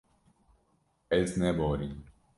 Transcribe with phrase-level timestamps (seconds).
[1.11, 2.03] Ez neborîm.